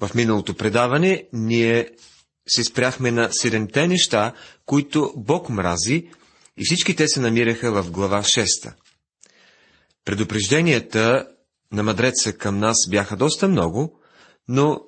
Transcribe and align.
В 0.00 0.10
миналото 0.14 0.54
предаване 0.54 1.28
ние 1.32 1.90
се 2.48 2.64
спряхме 2.64 3.10
на 3.10 3.32
седемте 3.32 3.88
неща, 3.88 4.32
които 4.66 5.12
Бог 5.16 5.48
мрази, 5.48 6.10
и 6.56 6.64
всички 6.64 6.96
те 6.96 7.08
се 7.08 7.20
намираха 7.20 7.82
в 7.82 7.90
глава 7.90 8.22
6. 8.22 8.74
Предупрежденията 10.04 11.28
на 11.72 11.82
мъдреца 11.82 12.32
към 12.32 12.58
нас 12.58 12.76
бяха 12.90 13.16
доста 13.16 13.48
много, 13.48 14.00
но 14.48 14.80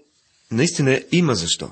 наистина 0.50 1.02
има 1.12 1.34
защо. 1.34 1.70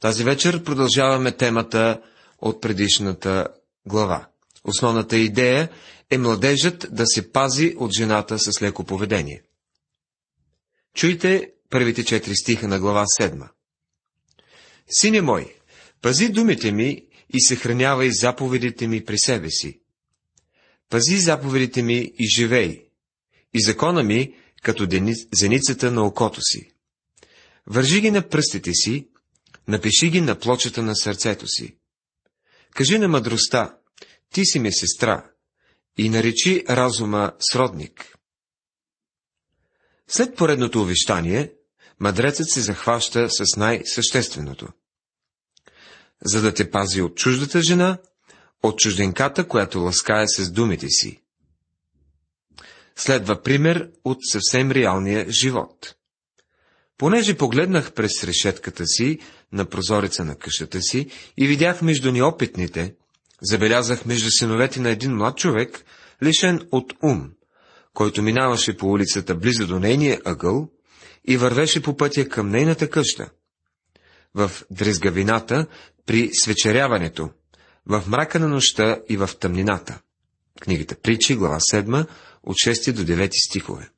Тази 0.00 0.24
вечер 0.24 0.64
продължаваме 0.64 1.32
темата 1.32 2.00
от 2.38 2.60
предишната 2.60 3.48
глава. 3.86 4.28
Основната 4.64 5.16
идея 5.16 5.68
е 6.10 6.18
младежът 6.18 6.86
да 6.90 7.06
се 7.06 7.32
пази 7.32 7.74
от 7.78 7.92
жената 7.92 8.38
с 8.38 8.62
леко 8.62 8.84
поведение. 8.84 9.42
Чуйте 10.94 11.52
първите 11.70 12.04
четири 12.04 12.36
стиха 12.36 12.68
на 12.68 12.80
глава 12.80 13.04
7. 13.20 13.48
Сине 14.90 15.20
мой, 15.20 15.54
пази 16.02 16.28
думите 16.28 16.72
ми 16.72 17.06
и 17.34 17.40
съхранявай 17.40 18.10
заповедите 18.10 18.88
ми 18.88 19.04
при 19.04 19.18
себе 19.18 19.50
си. 19.50 19.80
Пази 20.90 21.18
заповедите 21.18 21.82
ми 21.82 22.12
и 22.18 22.28
живей, 22.36 22.88
и 23.54 23.62
закона 23.62 24.02
ми, 24.02 24.34
като 24.62 24.88
зеницата 25.32 25.92
на 25.92 26.06
окото 26.06 26.40
си. 26.42 26.72
Вържи 27.66 28.00
ги 28.00 28.10
на 28.10 28.28
пръстите 28.28 28.74
си, 28.74 29.08
напиши 29.68 30.10
ги 30.10 30.20
на 30.20 30.38
плочата 30.38 30.82
на 30.82 30.96
сърцето 30.96 31.46
си. 31.46 31.76
Кажи 32.74 32.98
на 32.98 33.08
мъдростта, 33.08 33.76
ти 34.32 34.44
си 34.44 34.58
ми 34.58 34.72
сестра, 34.72 35.30
и 35.98 36.08
наречи 36.08 36.64
разума 36.68 37.32
сродник. 37.40 38.18
След 40.08 40.36
поредното 40.36 40.82
увещание, 40.82 41.52
мъдрецът 42.00 42.50
се 42.50 42.60
захваща 42.60 43.30
с 43.30 43.56
най-същественото. 43.56 44.68
За 46.24 46.42
да 46.42 46.54
те 46.54 46.70
пази 46.70 47.02
от 47.02 47.16
чуждата 47.16 47.62
жена, 47.62 47.98
от 48.62 48.78
чужденката, 48.78 49.48
която 49.48 49.80
ласкае 49.80 50.28
с 50.28 50.50
думите 50.50 50.88
си. 50.88 51.22
Следва 52.96 53.42
пример 53.42 53.90
от 54.04 54.18
съвсем 54.30 54.70
реалния 54.70 55.30
живот. 55.30 55.94
Понеже 56.98 57.36
погледнах 57.36 57.92
през 57.92 58.24
решетката 58.24 58.86
си 58.86 59.18
на 59.52 59.64
прозореца 59.64 60.24
на 60.24 60.36
къщата 60.36 60.82
си 60.82 61.10
и 61.36 61.46
видях 61.46 61.82
между 61.82 62.12
неопитните, 62.12 62.94
забелязах 63.42 64.06
между 64.06 64.30
синовете 64.30 64.80
на 64.80 64.90
един 64.90 65.16
млад 65.16 65.36
човек, 65.36 65.84
лишен 66.22 66.68
от 66.72 66.92
ум, 67.02 67.30
който 67.94 68.22
минаваше 68.22 68.76
по 68.76 68.86
улицата 68.86 69.34
близо 69.34 69.66
до 69.66 69.78
нейния 69.78 70.20
ъгъл 70.24 70.68
и 71.26 71.36
вървеше 71.36 71.82
по 71.82 71.96
пътя 71.96 72.28
към 72.28 72.50
нейната 72.50 72.90
къща. 72.90 73.30
В 74.34 74.50
дрезгавината, 74.70 75.66
при 76.06 76.30
свечеряването, 76.32 77.30
в 77.86 78.04
мрака 78.06 78.40
на 78.40 78.48
нощта 78.48 79.00
и 79.08 79.16
в 79.16 79.30
тъмнината. 79.40 80.00
Книгата 80.60 80.96
Причи, 80.96 81.36
глава 81.36 81.58
7, 81.58 82.06
от 82.42 82.56
6 82.56 82.92
до 82.92 83.02
9 83.02 83.30
стихове. 83.46 83.90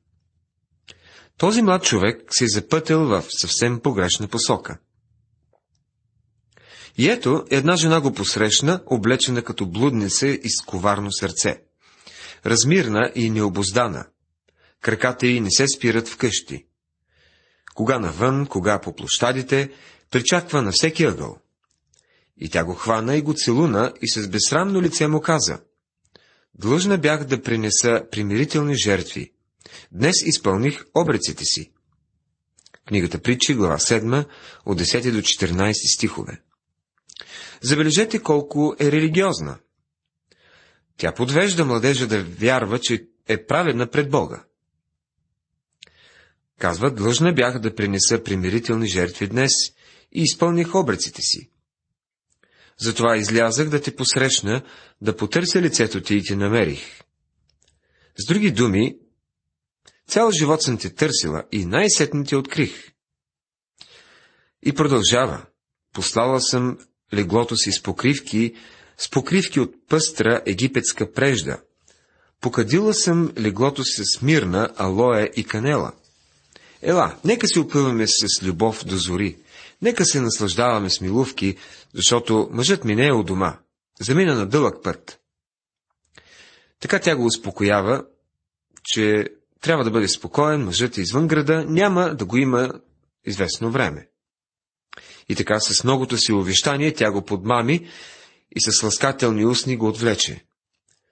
Този 1.37 1.61
млад 1.61 1.83
човек 1.83 2.23
се 2.29 2.43
е 2.43 2.47
запътил 2.47 3.05
в 3.05 3.23
съвсем 3.29 3.79
погрешна 3.79 4.27
посока. 4.27 4.77
И 6.97 7.09
ето, 7.09 7.45
една 7.49 7.75
жена 7.75 8.01
го 8.01 8.13
посрещна, 8.13 8.83
облечена 8.85 9.43
като 9.43 9.65
блудница 9.65 10.27
и 10.27 10.49
с 10.49 10.61
коварно 10.65 11.11
сърце. 11.11 11.61
Размирна 12.45 13.11
и 13.15 13.29
необоздана. 13.29 14.05
Краката 14.81 15.27
й 15.27 15.39
не 15.39 15.51
се 15.51 15.67
спират 15.67 16.07
в 16.07 16.17
къщи. 16.17 16.65
Кога 17.79 17.99
навън, 17.99 18.45
кога 18.45 18.81
по 18.81 18.95
площадите, 18.95 19.71
причаква 20.11 20.61
на 20.61 20.71
всеки 20.71 21.03
ъгъл. 21.03 21.37
И 22.37 22.49
тя 22.49 22.63
го 22.63 22.73
хвана 22.73 23.15
и 23.15 23.21
го 23.21 23.33
целуна 23.33 23.93
и 24.01 24.09
с 24.09 24.27
безсрамно 24.27 24.81
лице 24.81 25.07
му 25.07 25.21
каза. 25.21 25.59
Длъжна 26.53 26.97
бях 26.97 27.23
да 27.23 27.41
принеса 27.41 28.03
примирителни 28.11 28.75
жертви. 28.75 29.31
Днес 29.91 30.15
изпълних 30.25 30.85
обреците 30.95 31.43
си. 31.45 31.71
Книгата 32.87 33.21
Притчи, 33.21 33.53
глава 33.53 33.77
7, 33.77 34.25
от 34.65 34.81
10 34.81 35.11
до 35.11 35.21
14 35.21 35.95
стихове. 35.95 36.41
Забележете 37.61 38.19
колко 38.19 38.75
е 38.79 38.91
религиозна. 38.91 39.57
Тя 40.97 41.13
подвежда 41.13 41.65
младежа 41.65 42.07
да 42.07 42.23
вярва, 42.23 42.79
че 42.79 43.07
е 43.27 43.45
праведна 43.45 43.87
пред 43.87 44.09
Бога. 44.09 44.43
Казва, 46.59 46.91
длъжна 46.91 47.33
бях 47.33 47.59
да 47.59 47.75
принеса 47.75 48.23
примирителни 48.23 48.87
жертви 48.87 49.27
днес 49.27 49.51
и 50.11 50.21
изпълних 50.21 50.75
обреците 50.75 51.21
си. 51.21 51.49
Затова 52.79 53.17
излязах 53.17 53.69
да 53.69 53.81
те 53.81 53.95
посрещна, 53.95 54.61
да 55.01 55.15
потърся 55.15 55.61
лицето 55.61 56.01
ти 56.01 56.15
и 56.15 56.23
те 56.23 56.35
намерих. 56.35 57.01
С 58.17 58.27
други 58.27 58.51
думи, 58.51 58.97
цял 60.07 60.31
живот 60.31 60.61
съм 60.61 60.77
те 60.77 60.89
търсила 60.89 61.43
и 61.51 61.65
най-сетно 61.65 62.25
те 62.25 62.35
открих. 62.35 62.91
И 64.63 64.73
продължава. 64.73 65.45
Послала 65.93 66.41
съм 66.41 66.77
леглото 67.13 67.57
си 67.57 67.71
с 67.71 67.83
покривки, 67.83 68.55
с 68.97 69.09
покривки 69.09 69.59
от 69.59 69.75
пъстра 69.87 70.41
египетска 70.45 71.11
прежда. 71.11 71.61
Покадила 72.41 72.93
съм 72.93 73.33
леглото 73.37 73.83
си 73.83 74.01
с 74.05 74.21
мирна, 74.21 74.69
алоя 74.77 75.29
и 75.35 75.43
канела. 75.43 75.93
Ела, 76.81 77.17
нека 77.25 77.47
се 77.47 77.59
опъваме 77.59 78.07
с 78.07 78.43
любов 78.43 78.85
до 78.85 78.97
зори. 78.97 79.37
Нека 79.81 80.05
се 80.05 80.21
наслаждаваме 80.21 80.89
с 80.89 81.01
милувки, 81.01 81.57
защото 81.93 82.49
мъжът 82.51 82.83
ми 82.83 82.95
не 82.95 83.07
е 83.07 83.13
у 83.13 83.23
дома. 83.23 83.57
Замина 84.01 84.35
на 84.35 84.45
дълъг 84.45 84.83
път. 84.83 85.19
Така 86.79 86.99
тя 86.99 87.15
го 87.15 87.25
успокоява, 87.25 88.05
че 88.83 89.25
трябва 89.61 89.83
да 89.83 89.91
бъде 89.91 90.07
спокоен, 90.07 90.63
мъжът 90.63 90.97
е 90.97 91.01
извън 91.01 91.27
града, 91.27 91.65
няма 91.67 92.15
да 92.15 92.25
го 92.25 92.37
има 92.37 92.71
известно 93.25 93.71
време. 93.71 94.09
И 95.29 95.35
така 95.35 95.59
с 95.59 95.83
многото 95.83 96.17
си 96.17 96.33
увещание 96.33 96.93
тя 96.93 97.11
го 97.11 97.25
подмами 97.25 97.87
и 98.55 98.61
с 98.61 98.83
ласкателни 98.83 99.45
устни 99.45 99.77
го 99.77 99.87
отвлече. 99.87 100.45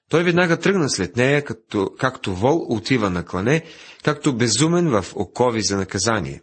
Той 0.09 0.23
веднага 0.23 0.59
тръгна 0.59 0.89
след 0.89 1.15
нея, 1.15 1.43
като, 1.43 1.91
както 1.99 2.35
вол 2.35 2.65
отива 2.69 3.09
на 3.09 3.25
клане, 3.25 3.63
както 4.03 4.37
безумен 4.37 4.89
в 4.89 5.05
окови 5.15 5.61
за 5.61 5.77
наказание. 5.77 6.41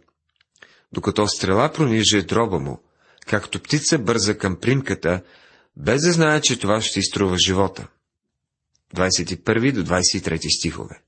Докато 0.91 1.27
стрела 1.27 1.71
прониже 1.71 2.21
дроба 2.21 2.59
му, 2.59 2.79
както 3.25 3.59
птица 3.59 3.99
бърза 3.99 4.37
към 4.37 4.55
примката, 4.55 5.21
без 5.77 6.01
да 6.01 6.11
знае, 6.11 6.41
че 6.41 6.59
това 6.59 6.81
ще 6.81 6.99
изтрува 6.99 7.37
живота. 7.37 7.87
21 8.95 9.71
до 9.71 9.83
23 9.83 10.57
стихове. 10.59 11.01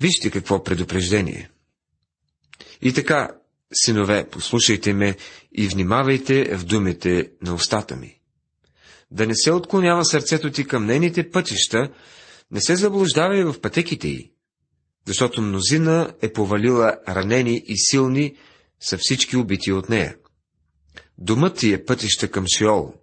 Вижте 0.00 0.30
какво 0.30 0.64
предупреждение. 0.64 1.50
И 2.82 2.92
така, 2.92 3.30
синове, 3.72 4.28
послушайте 4.30 4.92
ме 4.92 5.16
и 5.52 5.68
внимавайте 5.68 6.56
в 6.56 6.64
думите 6.64 7.30
на 7.42 7.54
устата 7.54 7.96
ми. 7.96 8.21
Да 9.12 9.26
не 9.26 9.34
се 9.34 9.52
отклонява 9.52 10.04
сърцето 10.04 10.50
ти 10.50 10.66
към 10.66 10.86
нейните 10.86 11.30
пътища, 11.30 11.90
не 12.50 12.60
се 12.60 12.76
заблуждавай 12.76 13.44
в 13.44 13.60
пътеките 13.60 14.08
й, 14.08 14.32
защото 15.06 15.42
мнозина 15.42 16.14
е 16.22 16.32
повалила 16.32 16.96
ранени 17.08 17.62
и 17.66 17.78
силни, 17.78 18.36
са 18.80 18.98
всички 18.98 19.36
убити 19.36 19.72
от 19.72 19.88
нея. 19.88 20.16
Думът 21.18 21.56
ти 21.56 21.72
е 21.72 21.84
пътища 21.84 22.30
към 22.30 22.46
Шиол 22.56 22.94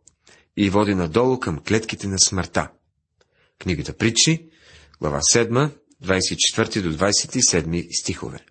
и 0.58 0.70
води 0.70 0.96
надолу 0.96 1.40
към 1.40 1.60
клетките 1.68 2.08
на 2.08 2.20
смъртта. 2.20 2.72
Книгата 3.60 3.94
Притчи, 3.94 4.50
глава 5.02 5.20
7, 5.20 5.72
24 6.04 6.82
до 6.82 6.94
27 6.98 8.02
стихове. 8.02 8.46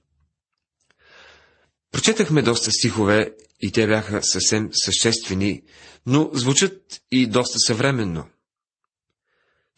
Прочетахме 1.92 2.42
доста 2.42 2.70
стихове 2.70 3.32
и 3.60 3.72
те 3.72 3.86
бяха 3.86 4.22
съвсем 4.22 4.68
съществени, 4.72 5.62
но 6.06 6.30
звучат 6.32 7.00
и 7.10 7.26
доста 7.26 7.58
съвременно. 7.58 8.28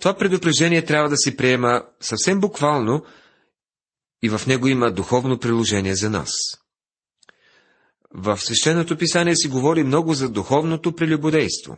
Това 0.01 0.17
предупреждение 0.17 0.85
трябва 0.85 1.09
да 1.09 1.17
се 1.17 1.37
приема 1.37 1.83
съвсем 2.01 2.41
буквално 2.41 3.05
и 4.23 4.29
в 4.29 4.41
него 4.47 4.69
има 4.69 4.91
духовно 4.91 5.39
приложение 5.39 5.95
за 5.95 6.11
нас. 6.11 6.31
В 8.15 8.39
свещеното 8.39 8.99
писание 8.99 9.37
се 9.37 9.49
говори 9.49 9.85
много 9.85 10.15
за 10.15 10.29
духовното 10.29 10.97
прелюбодейство. 10.97 11.77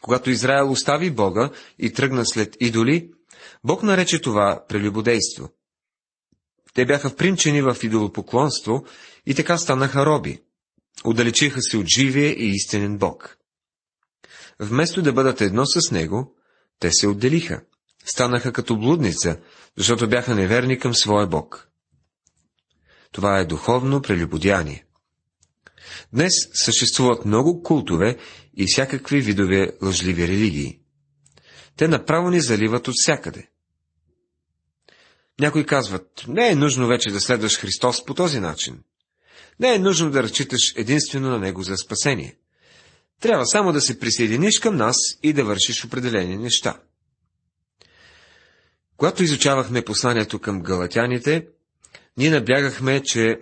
Когато 0.00 0.30
Израел 0.30 0.70
остави 0.70 1.10
Бога 1.10 1.50
и 1.78 1.92
тръгна 1.92 2.26
след 2.26 2.56
идоли, 2.60 3.10
Бог 3.64 3.82
нарече 3.82 4.20
това 4.20 4.64
прелюбодейство. 4.68 5.48
Те 6.74 6.86
бяха 6.86 7.10
впринчени 7.10 7.62
в 7.62 7.76
идолопоклонство 7.82 8.84
и 9.26 9.34
така 9.34 9.58
станаха 9.58 10.06
роби. 10.06 10.40
Отдалечиха 11.04 11.62
се 11.62 11.76
от 11.76 11.86
живия 11.96 12.30
и 12.30 12.50
истинен 12.50 12.98
Бог. 12.98 13.38
Вместо 14.60 15.02
да 15.02 15.12
бъдат 15.12 15.40
едно 15.40 15.66
с 15.66 15.90
Него, 15.90 16.34
те 16.80 16.90
се 16.92 17.08
отделиха. 17.08 17.60
Станаха 18.04 18.52
като 18.52 18.78
блудница, 18.78 19.38
защото 19.76 20.08
бяха 20.08 20.34
неверни 20.34 20.78
към 20.78 20.94
своя 20.94 21.26
Бог. 21.26 21.68
Това 23.12 23.38
е 23.38 23.44
духовно 23.44 24.02
прелюбодяние. 24.02 24.84
Днес 26.12 26.32
съществуват 26.52 27.24
много 27.24 27.62
култове 27.62 28.16
и 28.56 28.66
всякакви 28.66 29.20
видове 29.20 29.72
лъжливи 29.82 30.28
религии. 30.28 30.80
Те 31.76 31.88
направо 31.88 32.30
ни 32.30 32.40
заливат 32.40 32.88
от 32.88 32.94
всякъде. 32.98 33.48
Някои 35.40 35.66
казват, 35.66 36.24
не 36.28 36.48
е 36.48 36.54
нужно 36.54 36.86
вече 36.86 37.10
да 37.10 37.20
следваш 37.20 37.58
Христос 37.58 38.04
по 38.04 38.14
този 38.14 38.40
начин. 38.40 38.82
Не 39.60 39.74
е 39.74 39.78
нужно 39.78 40.10
да 40.10 40.22
разчиташ 40.22 40.74
единствено 40.76 41.30
на 41.30 41.38
Него 41.38 41.62
за 41.62 41.76
спасение. 41.76 42.36
Трябва 43.20 43.46
само 43.46 43.72
да 43.72 43.80
се 43.80 43.98
присъединиш 43.98 44.58
към 44.58 44.76
нас 44.76 44.96
и 45.22 45.32
да 45.32 45.44
вършиш 45.44 45.84
определени 45.84 46.36
неща. 46.36 46.80
Когато 48.96 49.22
изучавахме 49.22 49.84
посланието 49.84 50.38
към 50.38 50.62
галатяните, 50.62 51.46
ние 52.16 52.30
наблягахме, 52.30 53.02
че 53.02 53.38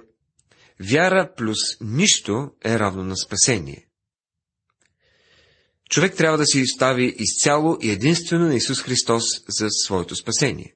вяра 0.81 1.35
плюс 1.37 1.59
нищо 1.81 2.51
е 2.65 2.79
равно 2.79 3.05
на 3.05 3.17
спасение. 3.17 3.87
Човек 5.91 6.15
трябва 6.17 6.39
да 6.39 6.47
се 6.47 6.61
изстави 6.61 7.15
изцяло 7.19 7.79
и 7.83 7.91
единствено 7.91 8.47
на 8.47 8.55
Исус 8.55 8.83
Христос 8.83 9.25
за 9.49 9.69
своето 9.71 10.17
спасение. 10.17 10.75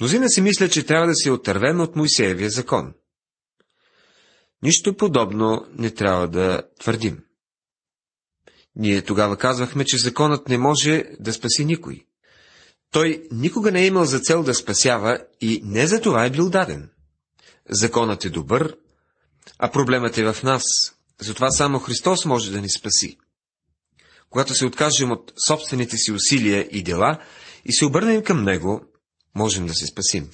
Мнозина 0.00 0.28
си 0.28 0.40
мисля, 0.40 0.68
че 0.68 0.86
трябва 0.86 1.06
да 1.06 1.14
се 1.14 1.30
отървем 1.30 1.80
от 1.80 1.96
Моисеевия 1.96 2.50
закон. 2.50 2.94
Нищо 4.62 4.96
подобно 4.96 5.66
не 5.78 5.90
трябва 5.90 6.28
да 6.28 6.62
твърдим. 6.80 7.18
Ние 8.76 9.02
тогава 9.02 9.36
казвахме, 9.36 9.84
че 9.84 9.98
законът 9.98 10.48
не 10.48 10.58
може 10.58 11.04
да 11.20 11.32
спаси 11.32 11.64
никой. 11.64 12.04
Той 12.90 13.28
никога 13.32 13.72
не 13.72 13.82
е 13.82 13.86
имал 13.86 14.04
за 14.04 14.20
цел 14.20 14.42
да 14.42 14.54
спасява 14.54 15.24
и 15.40 15.60
не 15.64 15.86
за 15.86 16.00
това 16.00 16.24
е 16.24 16.30
бил 16.30 16.50
даден. 16.50 16.90
Законът 17.70 18.24
е 18.24 18.30
добър, 18.30 18.76
а 19.58 19.70
проблемът 19.70 20.18
е 20.18 20.32
в 20.32 20.42
нас. 20.42 20.62
Затова 21.20 21.50
само 21.50 21.78
Христос 21.78 22.24
може 22.24 22.52
да 22.52 22.60
ни 22.60 22.70
спаси. 22.70 23.18
Когато 24.30 24.54
се 24.54 24.66
откажем 24.66 25.12
от 25.12 25.32
собствените 25.46 25.96
си 25.96 26.12
усилия 26.12 26.68
и 26.70 26.82
дела 26.82 27.18
и 27.64 27.72
се 27.72 27.86
обърнем 27.86 28.24
към 28.24 28.44
Него, 28.44 28.84
можем 29.34 29.66
да 29.66 29.74
се 29.74 29.86
спасим. 29.86 30.30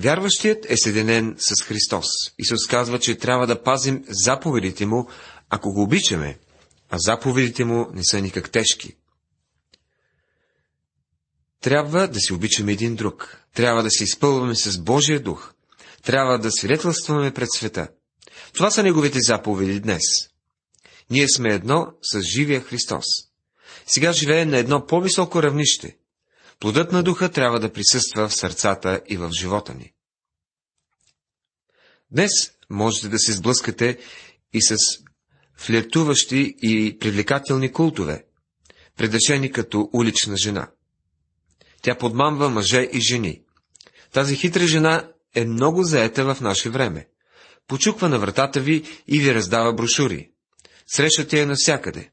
Вярващият 0.00 0.70
е 0.70 0.76
съединен 0.76 1.36
с 1.38 1.62
Христос. 1.62 2.06
Исус 2.38 2.66
казва, 2.66 2.98
че 2.98 3.18
трябва 3.18 3.46
да 3.46 3.62
пазим 3.62 4.04
заповедите 4.08 4.86
му, 4.86 5.08
ако 5.50 5.72
го 5.72 5.82
обичаме, 5.82 6.38
а 6.90 6.98
заповедите 6.98 7.64
му 7.64 7.86
не 7.94 8.04
са 8.04 8.20
никак 8.20 8.50
тежки. 8.50 8.96
Трябва 11.60 12.08
да 12.08 12.20
се 12.20 12.34
обичаме 12.34 12.72
един 12.72 12.96
друг. 12.96 13.36
Трябва 13.54 13.82
да 13.82 13.90
се 13.90 14.04
изпълваме 14.04 14.54
с 14.54 14.78
Божия 14.78 15.20
дух. 15.20 15.52
Трябва 16.02 16.38
да 16.38 16.52
свидетелстваме 16.52 17.34
пред 17.34 17.48
света. 17.52 17.88
Това 18.52 18.70
са 18.70 18.82
неговите 18.82 19.18
заповеди 19.20 19.80
днес. 19.80 20.02
Ние 21.10 21.28
сме 21.28 21.54
едно 21.54 21.86
с 22.02 22.20
живия 22.22 22.60
Христос. 22.60 23.06
Сега 23.86 24.12
живеем 24.12 24.50
на 24.50 24.58
едно 24.58 24.86
по-високо 24.86 25.42
равнище. 25.42 25.96
Плодът 26.60 26.92
на 26.92 27.02
духа 27.02 27.30
трябва 27.30 27.60
да 27.60 27.72
присъства 27.72 28.28
в 28.28 28.34
сърцата 28.34 29.00
и 29.08 29.16
в 29.16 29.30
живота 29.40 29.74
ни. 29.74 29.92
Днес 32.10 32.30
можете 32.70 33.08
да 33.08 33.18
се 33.18 33.32
сблъскате 33.32 33.98
и 34.52 34.62
с 34.62 34.76
флиртуващи 35.56 36.54
и 36.62 36.98
привлекателни 36.98 37.72
култове, 37.72 38.24
предрешени 38.96 39.52
като 39.52 39.90
улична 39.92 40.36
жена. 40.36 40.70
Тя 41.82 41.98
подмамва 41.98 42.48
мъже 42.48 42.88
и 42.92 43.00
жени. 43.00 43.42
Тази 44.12 44.36
хитра 44.36 44.66
жена 44.66 45.12
е 45.34 45.44
много 45.44 45.82
заета 45.82 46.34
в 46.34 46.40
наше 46.40 46.70
време. 46.70 47.08
Почуква 47.66 48.08
на 48.08 48.18
вратата 48.18 48.60
ви 48.60 48.84
и 49.08 49.20
ви 49.20 49.34
раздава 49.34 49.72
брошури. 49.72 50.30
Срещате 50.86 51.40
я 51.40 51.46
навсякъде. 51.46 52.10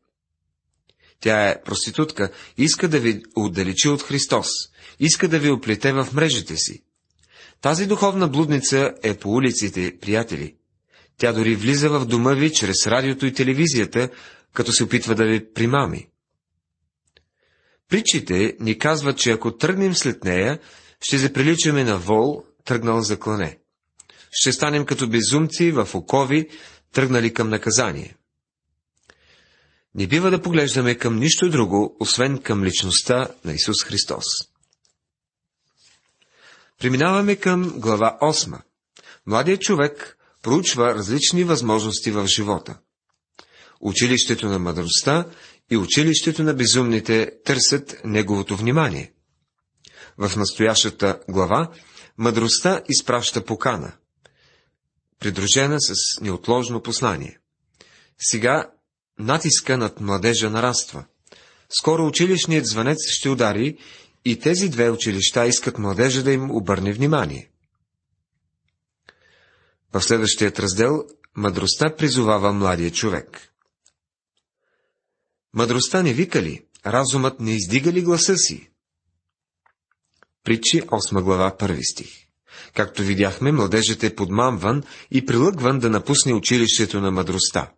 Тя 1.19 1.49
е 1.49 1.61
проститутка 1.63 2.31
иска 2.57 2.87
да 2.87 2.99
ви 2.99 3.21
отдалечи 3.35 3.89
от 3.89 4.01
Христос, 4.01 4.47
иска 4.99 5.27
да 5.27 5.39
ви 5.39 5.49
оплете 5.49 5.93
в 5.93 6.07
мрежите 6.13 6.55
си. 6.57 6.83
Тази 7.61 7.85
духовна 7.85 8.27
блудница 8.27 8.93
е 9.03 9.13
по 9.13 9.29
улиците, 9.29 9.97
приятели. 10.01 10.55
Тя 11.17 11.33
дори 11.33 11.55
влиза 11.55 11.89
в 11.89 12.05
дома 12.05 12.33
ви 12.33 12.53
чрез 12.53 12.87
радиото 12.87 13.25
и 13.25 13.33
телевизията, 13.33 14.09
като 14.53 14.71
се 14.71 14.83
опитва 14.83 15.15
да 15.15 15.25
ви 15.25 15.53
примами. 15.53 16.07
Притчите 17.89 18.57
ни 18.59 18.77
казват, 18.77 19.17
че 19.17 19.31
ако 19.31 19.57
тръгнем 19.57 19.95
след 19.95 20.23
нея, 20.23 20.59
ще 21.01 21.17
заприличаме 21.17 21.83
на 21.83 21.97
вол, 21.97 22.43
тръгнал 22.65 23.01
за 23.01 23.19
клане. 23.19 23.57
Ще 24.31 24.51
станем 24.51 24.85
като 24.85 25.09
безумци 25.09 25.71
в 25.71 25.89
окови, 25.93 26.49
тръгнали 26.93 27.33
към 27.33 27.49
наказание. 27.49 28.16
Не 29.97 30.07
бива 30.07 30.31
да 30.31 30.41
поглеждаме 30.41 30.95
към 30.95 31.19
нищо 31.19 31.49
друго, 31.49 31.97
освен 31.99 32.41
към 32.41 32.63
личността 32.63 33.27
на 33.45 33.53
Исус 33.53 33.83
Христос. 33.83 34.25
Преминаваме 36.79 37.35
към 37.35 37.79
глава 37.79 38.17
8. 38.21 38.61
Младият 39.25 39.61
човек 39.61 40.17
проучва 40.41 40.95
различни 40.95 41.43
възможности 41.43 42.11
в 42.11 42.27
живота. 42.27 42.77
Училището 43.81 44.47
на 44.47 44.59
мъдростта 44.59 45.25
и 45.71 45.77
училището 45.77 46.43
на 46.43 46.53
безумните 46.53 47.31
търсят 47.45 48.01
неговото 48.05 48.55
внимание. 48.57 49.13
В 50.17 50.35
настоящата 50.35 51.19
глава 51.29 51.71
мъдростта 52.17 52.81
изпраща 52.89 53.45
покана, 53.45 53.93
придружена 55.19 55.77
с 55.79 56.21
неотложно 56.21 56.81
послание. 56.81 57.39
Сега 58.19 58.71
натиска 59.19 59.77
над 59.77 60.01
младежа 60.01 60.49
нараства. 60.49 61.05
Скоро 61.69 62.07
училищният 62.07 62.65
звънец 62.65 62.97
ще 63.09 63.29
удари 63.29 63.77
и 64.25 64.39
тези 64.39 64.69
две 64.69 64.89
училища 64.89 65.45
искат 65.45 65.77
младежа 65.77 66.23
да 66.23 66.31
им 66.31 66.51
обърне 66.51 66.93
внимание. 66.93 67.49
В 69.93 70.01
следващият 70.01 70.59
раздел 70.59 71.03
мъдростта 71.35 71.95
призовава 71.95 72.53
младия 72.53 72.91
човек. 72.91 73.53
Мъдростта 75.53 76.03
не 76.03 76.13
вика 76.13 76.41
ли, 76.41 76.65
разумът 76.85 77.39
не 77.39 77.51
издига 77.51 77.91
ли 77.91 78.01
гласа 78.01 78.37
си? 78.37 78.69
Притчи 80.43 80.81
8 80.81 81.21
глава 81.21 81.55
1 81.59 81.91
стих. 81.91 82.27
Както 82.75 83.03
видяхме, 83.03 83.51
младежът 83.51 84.03
е 84.03 84.15
подмамван 84.15 84.83
и 85.11 85.25
прилъгван 85.25 85.79
да 85.79 85.89
напусне 85.89 86.33
училището 86.33 87.01
на 87.01 87.11
мъдростта. 87.11 87.71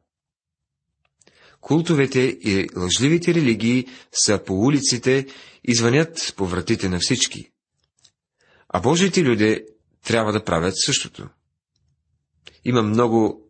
Култовете 1.70 2.20
и 2.20 2.70
лъжливите 2.78 3.34
религии 3.34 3.88
са 4.26 4.44
по 4.46 4.54
улиците 4.54 5.26
и 5.64 5.76
звънят 5.76 6.34
по 6.38 6.46
вратите 6.48 6.90
на 6.90 7.00
всички. 7.00 7.52
А 8.70 8.80
Божиите 8.80 9.24
люди 9.24 9.62
трябва 10.06 10.32
да 10.32 10.44
правят 10.44 10.74
същото. 10.78 11.30
Има 12.66 12.82
много 12.82 13.42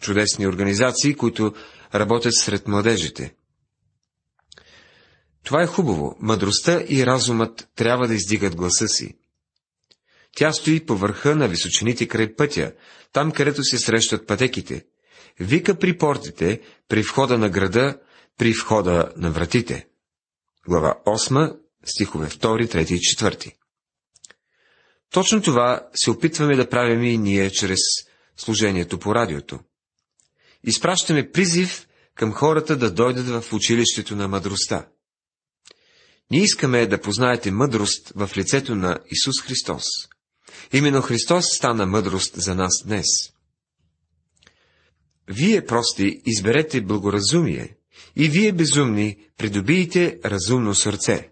чудесни 0.00 0.46
организации, 0.46 1.14
които 1.14 1.54
работят 1.94 2.34
сред 2.34 2.68
младежите. 2.68 3.34
Това 5.44 5.62
е 5.62 5.66
хубаво. 5.66 6.16
Мъдростта 6.20 6.84
и 6.88 7.06
разумът 7.06 7.68
трябва 7.76 8.08
да 8.08 8.14
издигат 8.14 8.56
гласа 8.56 8.88
си. 8.88 9.16
Тя 10.36 10.52
стои 10.52 10.86
по 10.86 10.96
върха 10.96 11.36
на 11.36 11.48
височините 11.48 12.08
край 12.08 12.34
пътя, 12.34 12.72
там 13.12 13.32
където 13.32 13.64
се 13.64 13.78
срещат 13.78 14.26
пътеките. 14.26 14.84
Вика 15.40 15.78
при 15.78 15.98
портите, 15.98 16.60
при 16.88 17.02
входа 17.02 17.38
на 17.38 17.48
града, 17.48 18.00
при 18.38 18.52
входа 18.52 19.12
на 19.16 19.30
вратите. 19.30 19.86
Глава 20.68 20.94
8, 21.06 21.56
стихове 21.84 22.26
2, 22.26 22.74
3 22.74 22.92
и 22.92 22.98
4. 22.98 23.52
Точно 25.10 25.42
това 25.42 25.88
се 25.94 26.10
опитваме 26.10 26.56
да 26.56 26.68
правим 26.68 27.04
и 27.04 27.18
ние 27.18 27.50
чрез 27.50 27.78
служението 28.36 28.98
по 28.98 29.14
радиото. 29.14 29.60
Изпращаме 30.64 31.30
призив 31.30 31.86
към 32.14 32.32
хората 32.32 32.76
да 32.76 32.90
дойдат 32.90 33.26
в 33.26 33.52
училището 33.52 34.16
на 34.16 34.28
мъдростта. 34.28 34.88
Ние 36.30 36.42
искаме 36.42 36.86
да 36.86 37.00
познаете 37.00 37.50
мъдрост 37.50 38.12
в 38.16 38.30
лицето 38.36 38.74
на 38.74 38.98
Исус 39.10 39.42
Христос. 39.42 39.84
Именно 40.72 41.02
Христос 41.02 41.44
стана 41.56 41.86
мъдрост 41.86 42.34
за 42.36 42.54
нас 42.54 42.72
днес. 42.86 43.06
Вие 45.30 45.66
прости 45.66 46.22
изберете 46.26 46.80
благоразумие 46.80 47.76
и 48.16 48.28
вие 48.28 48.52
безумни 48.52 49.18
придобиете 49.36 50.20
разумно 50.24 50.74
сърце. 50.74 51.30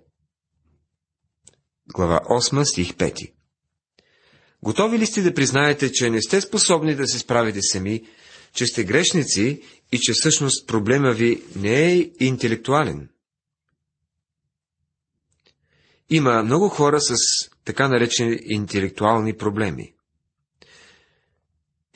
Глава 1.89 2.21
8, 2.31 2.65
стих 2.65 2.93
5 2.93 3.33
Готови 4.63 4.99
ли 4.99 5.07
сте 5.07 5.23
да 5.23 5.35
признаете, 5.35 5.93
че 5.93 6.11
не 6.11 6.23
сте 6.23 6.41
способни 6.41 6.95
да 6.95 7.07
се 7.07 7.19
справите 7.19 7.63
сами, 7.63 8.07
че 8.53 8.67
сте 8.67 8.85
грешници 8.85 9.63
и 9.93 9.99
че 9.99 10.13
всъщност 10.13 10.67
проблема 10.67 11.13
ви 11.13 11.43
не 11.57 11.93
е 11.93 12.11
интелектуален? 12.21 13.09
Има 16.11 16.43
много 16.43 16.69
хора 16.69 17.01
с 17.01 17.15
така 17.65 17.89
наречени 17.89 18.39
интелектуални 18.45 19.37
проблеми. 19.37 19.95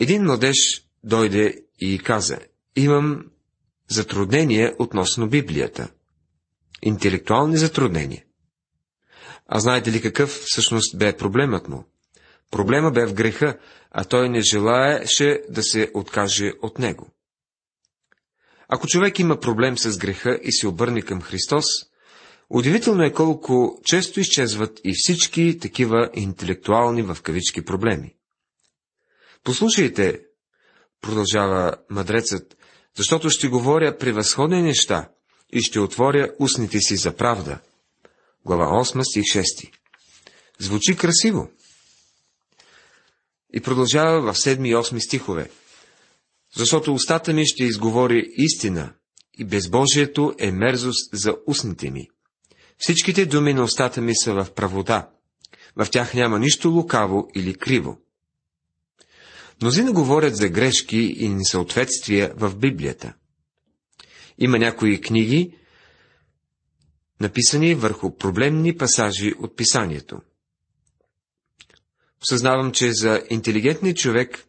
Един 0.01 0.25
младеж 0.25 0.83
дойде 1.05 1.65
и 1.81 1.99
каза, 1.99 2.39
имам 2.77 3.25
затруднения 3.89 4.75
относно 4.79 5.29
Библията. 5.29 5.89
Интелектуални 6.83 7.57
затруднения. 7.57 8.25
А 9.47 9.61
знаете 9.61 9.93
ли 9.93 10.03
какъв 10.03 10.31
всъщност 10.31 10.99
бе 10.99 11.17
проблемът 11.17 11.69
му? 11.69 11.85
Проблема 12.51 12.91
бе 12.91 13.07
в 13.07 13.15
греха, 13.15 13.59
а 13.91 14.05
той 14.05 14.29
не 14.29 14.41
желаеше 14.41 15.43
да 15.49 15.63
се 15.63 15.91
откаже 15.95 16.53
от 16.63 16.79
него. 16.79 17.09
Ако 18.69 18.87
човек 18.87 19.19
има 19.19 19.41
проблем 19.41 19.79
с 19.79 19.99
греха 19.99 20.39
и 20.43 20.53
се 20.53 20.69
обърне 20.69 21.03
към 21.03 21.21
Христос, 21.21 21.65
удивително 22.51 23.03
е 23.03 23.13
колко 23.13 23.81
често 23.85 24.21
изчезват 24.21 24.81
и 24.85 24.93
всички 24.97 25.59
такива 25.59 26.11
интелектуални 26.15 27.03
в 27.03 27.17
кавички 27.23 27.65
проблеми. 27.65 28.15
Послушайте, 29.45 30.21
продължава 31.03 31.77
мъдрецът, 31.91 32.57
защото 32.97 33.31
ще 33.31 33.49
говоря 33.49 33.99
превъзходни 33.99 34.63
неща 34.63 35.09
и 35.53 35.63
ще 35.63 35.81
отворя 35.81 36.33
устните 36.39 36.81
си 36.81 36.97
за 36.97 37.17
правда. 37.17 37.59
Глава 38.47 38.67
8, 38.85 39.03
стих 39.03 39.23
6. 39.23 39.71
Звучи 40.59 40.97
красиво. 40.97 41.51
И 43.55 43.61
продължава 43.61 44.33
в 44.33 44.37
7 44.37 44.69
и 44.69 44.75
8 44.75 44.99
стихове. 44.99 45.51
Защото 46.57 46.95
устата 46.95 47.33
ми 47.33 47.47
ще 47.47 47.65
изговори 47.65 48.33
истина, 48.37 48.93
и 49.39 49.45
безбожието 49.45 50.35
е 50.39 50.53
мерзост 50.53 51.11
за 51.13 51.37
устните 51.47 51.91
ми. 51.91 52.09
Всичките 52.79 53.27
думи 53.27 53.55
на 53.55 53.63
устата 53.63 54.01
ми 54.01 54.17
са 54.17 54.35
в 54.35 54.55
правота. 54.55 55.09
В 55.77 55.91
тях 55.91 56.15
няма 56.15 56.39
нищо 56.39 56.71
лукаво 56.71 57.29
или 57.35 57.55
криво. 57.55 57.99
Мнозина 59.63 59.93
говорят 59.93 60.37
за 60.37 60.49
грешки 60.49 60.99
и 60.99 61.29
несъответствия 61.29 62.35
в 62.37 62.57
Библията. 62.57 63.15
Има 64.39 64.59
някои 64.59 65.01
книги, 65.01 65.57
написани 67.21 67.75
върху 67.75 68.17
проблемни 68.17 68.77
пасажи 68.77 69.35
от 69.39 69.57
писанието. 69.57 70.21
Осъзнавам, 72.23 72.73
че 72.73 72.93
за 72.93 73.23
интелигентния 73.31 73.95
човек 73.95 74.45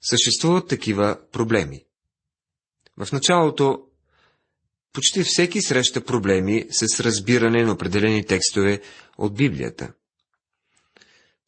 съществуват 0.00 0.68
такива 0.68 1.18
проблеми. 1.32 1.84
В 2.96 3.12
началото 3.12 3.82
почти 4.92 5.22
всеки 5.22 5.62
среща 5.62 6.04
проблеми 6.04 6.66
с 6.70 7.00
разбиране 7.00 7.64
на 7.64 7.72
определени 7.72 8.26
текстове 8.26 8.80
от 9.18 9.34
Библията. 9.34 9.92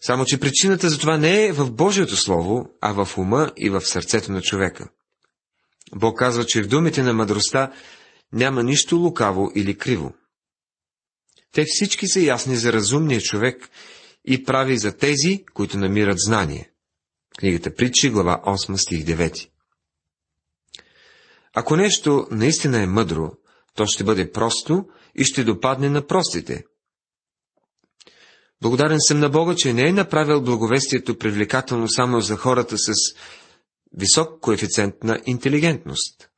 Само, 0.01 0.25
че 0.25 0.41
причината 0.41 0.91
за 0.91 0.99
това 0.99 1.17
не 1.17 1.47
е 1.47 1.53
в 1.53 1.71
Божието 1.71 2.17
Слово, 2.17 2.71
а 2.81 3.05
в 3.05 3.19
ума 3.19 3.53
и 3.57 3.71
в 3.71 3.81
сърцето 3.81 4.33
на 4.33 4.43
човека. 4.43 4.89
Бог 5.95 6.19
казва, 6.19 6.47
че 6.47 6.63
в 6.63 6.69
думите 6.69 7.03
на 7.03 7.13
мъдростта 7.13 7.73
няма 8.33 8.63
нищо 8.63 8.97
лукаво 8.97 9.51
или 9.55 9.79
криво. 9.79 10.13
Те 11.53 11.65
всички 11.67 12.09
са 12.09 12.21
ясни 12.21 12.57
за 12.57 12.73
разумния 12.73 13.21
човек 13.21 13.71
и 14.25 14.45
прави 14.45 14.79
за 14.79 14.97
тези, 14.97 15.45
които 15.55 15.79
намират 15.79 16.17
знание. 16.19 16.71
Книгата 17.39 17.75
Притчи, 17.75 18.11
глава 18.11 18.43
8, 18.47 18.77
стих 18.77 19.05
9. 19.05 19.49
Ако 21.55 21.77
нещо 21.77 22.27
наистина 22.31 22.83
е 22.83 22.87
мъдро, 22.87 23.31
то 23.75 23.87
ще 23.87 24.05
бъде 24.05 24.33
просто 24.33 24.85
и 25.15 25.25
ще 25.25 25.45
допадне 25.45 25.91
на 25.91 26.07
простите. 26.07 26.65
Благодарен 28.65 28.99
съм 29.01 29.19
на 29.21 29.29
Бога, 29.29 29.55
че 29.57 29.73
не 29.73 29.89
е 29.89 29.93
направил 29.93 30.43
благовестието 30.43 31.19
привлекателно 31.19 31.89
само 31.89 32.21
за 32.21 32.37
хората 32.37 32.79
с 32.79 32.93
висок 33.97 34.41
коефициент 34.41 34.95
на 35.05 35.21
интелигентност. 35.27 36.29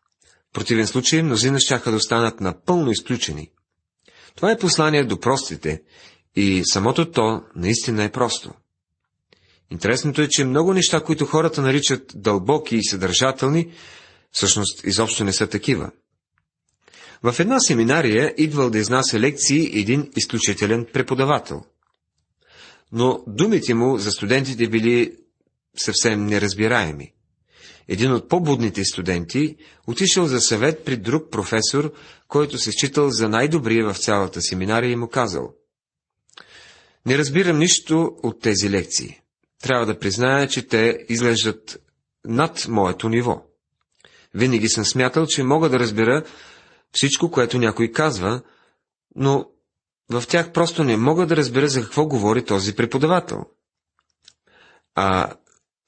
В 0.51 0.53
противен 0.53 0.87
случай 0.87 1.23
мнозина 1.23 1.61
щяха 1.61 1.91
да 1.91 1.97
останат 1.97 2.41
напълно 2.41 2.91
изключени. 2.91 3.51
Това 4.35 4.51
е 4.51 4.59
послание 4.59 5.05
до 5.05 5.21
простите 5.21 5.83
и 6.37 6.63
самото 6.65 7.11
то 7.11 7.43
наистина 7.57 8.05
е 8.05 8.13
просто. 8.13 8.53
Интересното 9.71 10.23
е, 10.23 10.29
че 10.29 10.45
много 10.45 10.75
неща, 10.75 11.01
които 11.01 11.27
хората 11.27 11.63
наричат 11.63 12.13
дълбоки 12.15 12.77
и 12.77 12.85
съдържателни, 12.85 13.73
всъщност 14.33 14.85
изобщо 14.85 15.25
не 15.25 15.33
са 15.33 15.47
такива. 15.47 15.91
В 17.23 17.41
една 17.41 17.61
семинария 17.61 18.35
идвал 18.37 18.71
да 18.71 18.79
изнася 18.79 19.21
лекции 19.21 19.81
един 19.81 20.11
изключителен 20.17 20.87
преподавател. 20.93 21.63
Но 22.93 23.25
думите 23.27 23.75
му 23.75 23.99
за 23.99 24.11
студентите 24.11 24.69
били 24.69 25.17
съвсем 25.77 26.27
неразбираеми. 26.27 27.13
Един 27.89 28.13
от 28.13 28.29
по-будните 28.29 28.85
студенти 28.85 29.57
отишъл 29.87 30.27
за 30.27 30.41
съвет 30.41 30.85
при 30.85 30.97
друг 30.97 31.31
професор, 31.31 31.93
който 32.29 32.59
се 32.59 32.73
считал 32.73 33.11
за 33.11 33.29
най-добрия 33.29 33.93
в 33.93 33.99
цялата 33.99 34.43
семинария 34.43 34.91
и 34.91 34.97
му 34.97 35.09
казал. 35.09 35.55
Не 37.07 37.19
разбирам 37.19 37.59
нищо 37.59 38.17
от 38.23 38.41
тези 38.41 38.71
лекции. 38.71 39.21
Трябва 39.63 39.87
да 39.87 39.99
призная, 39.99 40.49
че 40.49 40.67
те 40.67 40.99
изглеждат 41.09 41.79
над 42.25 42.67
моето 42.69 43.09
ниво. 43.09 43.43
Винаги 44.35 44.69
съм 44.69 44.85
смятал, 44.85 45.27
че 45.27 45.43
мога 45.43 45.69
да 45.69 45.79
разбера 45.79 46.25
всичко, 46.93 47.31
което 47.31 47.59
някой 47.59 47.93
казва, 47.93 48.43
но 49.17 49.51
в 50.11 50.25
тях 50.29 50.53
просто 50.53 50.85
не 50.85 50.97
мога 50.97 51.27
да 51.27 51.37
разбера 51.37 51.69
за 51.69 51.83
какво 51.83 52.07
говори 52.07 52.45
този 52.45 52.77
преподавател. 52.77 53.39
А 54.95 55.35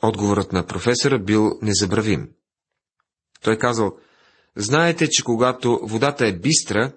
отговорът 0.02 0.52
на 0.52 0.66
професора 0.66 1.18
бил 1.18 1.58
незабравим. 1.62 2.28
Той 3.42 3.58
казал, 3.58 3.96
знаете, 4.56 5.08
че 5.08 5.24
когато 5.24 5.80
водата 5.82 6.26
е 6.26 6.38
бистра, 6.38 6.92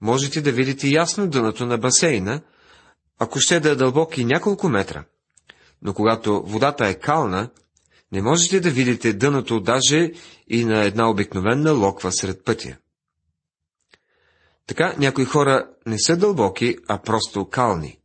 можете 0.00 0.40
да 0.40 0.52
видите 0.52 0.88
ясно 0.88 1.28
дъното 1.28 1.66
на 1.66 1.78
басейна, 1.78 2.42
ако 3.18 3.40
ще 3.40 3.60
да 3.60 3.70
е 3.70 3.76
дълбоки 3.76 4.24
няколко 4.24 4.68
метра. 4.68 5.04
Но 5.82 5.94
когато 5.94 6.42
водата 6.42 6.86
е 6.86 6.94
кална, 6.94 7.50
не 8.12 8.22
можете 8.22 8.60
да 8.60 8.70
видите 8.70 9.12
дъното 9.12 9.60
даже 9.60 10.12
и 10.48 10.64
на 10.64 10.84
една 10.84 11.10
обикновена 11.10 11.72
локва 11.72 12.12
сред 12.12 12.44
пътя. 12.44 12.76
Така 14.66 14.94
някои 14.98 15.24
хора 15.24 15.70
не 15.86 15.98
са 15.98 16.16
дълбоки, 16.16 16.76
а 16.88 16.98
просто 16.98 17.48
кални. 17.48 17.98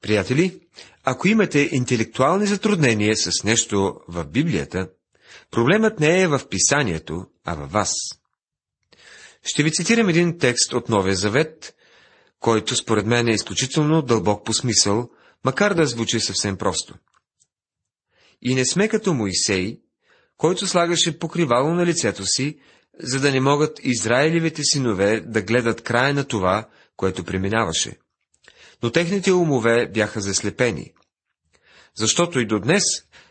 Приятели, 0.00 0.60
ако 1.04 1.28
имате 1.28 1.68
интелектуални 1.72 2.46
затруднения 2.46 3.16
с 3.16 3.44
нещо 3.44 4.00
в 4.08 4.24
Библията, 4.24 4.88
проблемът 5.50 6.00
не 6.00 6.22
е 6.22 6.28
в 6.28 6.40
писанието, 6.50 7.26
а 7.44 7.54
във 7.54 7.72
вас. 7.72 7.92
Ще 9.42 9.62
ви 9.62 9.72
цитирам 9.72 10.08
един 10.08 10.38
текст 10.38 10.72
от 10.72 10.88
Новия 10.88 11.14
Завет, 11.14 11.74
който 12.40 12.76
според 12.76 13.06
мен 13.06 13.28
е 13.28 13.32
изключително 13.32 14.02
дълбок 14.02 14.44
по 14.44 14.52
смисъл, 14.52 15.10
макар 15.44 15.74
да 15.74 15.86
звучи 15.86 16.20
съвсем 16.20 16.56
просто. 16.56 16.94
И 18.42 18.54
не 18.54 18.66
сме 18.66 18.88
като 18.88 19.14
Моисей, 19.14 19.80
който 20.36 20.66
слагаше 20.66 21.18
покривало 21.18 21.74
на 21.74 21.86
лицето 21.86 22.26
си, 22.26 22.58
за 22.98 23.20
да 23.20 23.32
не 23.32 23.40
могат 23.40 23.80
Израилевите 23.82 24.62
синове 24.64 25.20
да 25.20 25.42
гледат 25.42 25.82
края 25.82 26.14
на 26.14 26.24
това, 26.24 26.68
което 26.96 27.24
преминаваше. 27.24 27.96
Но 28.82 28.90
техните 28.90 29.32
умове 29.32 29.86
бяха 29.86 30.20
заслепени. 30.20 30.92
Защото 31.94 32.40
и 32.40 32.46
до 32.46 32.60
днес 32.60 32.82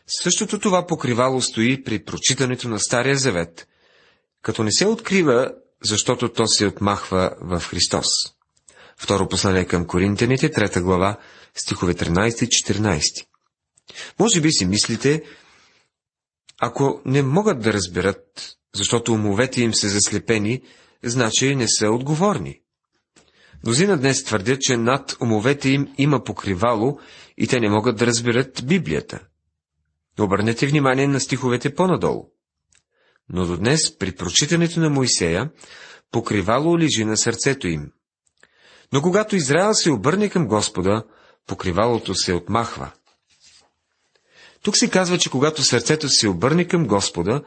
същото 0.08 0.60
това 0.60 0.88
покривало 0.88 1.42
стои 1.42 1.84
при 1.84 2.04
прочитането 2.04 2.70
на 2.70 2.80
Стария 2.80 3.18
Завет, 3.18 3.68
като 4.42 4.64
не 4.64 4.72
се 4.72 4.88
открива, 4.88 5.52
защото 5.84 6.34
то 6.34 6.48
се 6.48 6.66
отмахва 6.66 7.36
в 7.42 7.60
Христос. 7.60 8.08
Второ 8.98 9.28
послание 9.28 9.66
към 9.66 9.88
Коринтяните, 9.88 10.52
трета 10.52 10.82
глава, 10.82 11.18
стихове 11.56 11.94
13 11.94 12.44
и 12.44 12.48
14. 12.48 13.26
Може 14.20 14.42
би 14.42 14.52
си 14.52 14.66
мислите, 14.66 15.24
ако 16.62 17.02
не 17.06 17.22
могат 17.24 17.62
да 17.62 17.74
разберат 17.74 18.56
защото 18.76 19.14
умовете 19.14 19.62
им 19.62 19.74
са 19.74 19.90
заслепени, 19.90 20.62
значи 21.04 21.56
не 21.56 21.68
са 21.68 21.90
отговорни. 21.90 22.62
Мнозина 23.64 23.98
днес 23.98 24.24
твърдят, 24.24 24.62
че 24.62 24.78
над 24.78 25.18
умовете 25.22 25.70
им 25.70 25.88
има 25.98 26.24
покривало 26.24 27.00
и 27.38 27.48
те 27.48 27.60
не 27.60 27.70
могат 27.70 27.98
да 27.98 28.08
разберат 28.08 28.62
Библията. 28.66 29.20
Обърнете 30.20 30.68
внимание 30.68 31.08
на 31.08 31.20
стиховете 31.20 31.76
по-надолу. 31.76 32.26
Но 33.30 33.46
до 33.46 33.58
днес, 33.58 33.98
при 33.98 34.12
прочитането 34.12 34.80
на 34.80 34.90
Моисея, 34.90 35.52
покривало 36.12 36.80
лежи 36.80 37.06
на 37.06 37.18
сърцето 37.18 37.68
им. 37.68 37.92
Но 38.94 39.02
когато 39.02 39.36
Израел 39.36 39.74
се 39.74 39.92
обърне 39.92 40.30
към 40.30 40.48
Господа, 40.48 41.04
покривалото 41.48 42.16
се 42.16 42.34
отмахва. 42.34 42.92
Тук 44.64 44.78
се 44.78 44.90
казва, 44.90 45.18
че 45.18 45.30
когато 45.30 45.64
сърцето 45.64 46.10
се 46.10 46.28
обърне 46.28 46.66
към 46.66 46.88
Господа, 46.88 47.42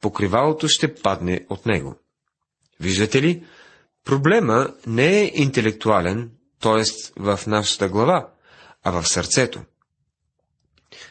покривалото 0.00 0.68
ще 0.68 0.94
падне 0.94 1.46
от 1.48 1.66
него. 1.66 1.94
Виждате 2.80 3.22
ли, 3.22 3.44
проблема 4.04 4.74
не 4.86 5.20
е 5.20 5.32
интелектуален, 5.34 6.30
т.е. 6.60 6.82
в 7.16 7.40
нашата 7.46 7.88
глава, 7.88 8.28
а 8.84 8.90
в 8.90 9.08
сърцето. 9.08 9.62